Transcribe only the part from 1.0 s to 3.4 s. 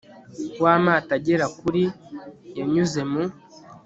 agera kuri yanyuze mu